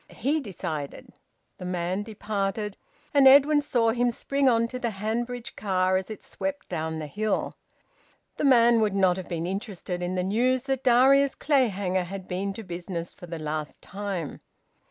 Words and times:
He 0.09 0.39
decided. 0.39 1.13
The 1.59 1.65
man 1.65 2.01
departed, 2.01 2.75
and 3.13 3.27
Edwin 3.27 3.61
saw 3.61 3.91
him 3.91 4.09
spring 4.09 4.49
on 4.49 4.67
to 4.69 4.79
the 4.79 4.89
Hanbridge 4.93 5.55
car 5.55 5.95
as 5.95 6.09
it 6.09 6.23
swept 6.23 6.67
down 6.69 6.97
the 6.97 7.05
hill. 7.05 7.53
The 8.37 8.43
man 8.45 8.81
would 8.81 8.95
not 8.95 9.17
have 9.17 9.29
been 9.29 9.45
interested 9.45 10.01
in 10.01 10.15
the 10.15 10.23
news 10.23 10.63
that 10.63 10.83
Darius 10.83 11.35
Clayhanger 11.35 12.05
had 12.05 12.27
been 12.27 12.51
to 12.53 12.63
business 12.63 13.13
for 13.13 13.27
the 13.27 13.37
last 13.37 13.83
time. 13.83 14.41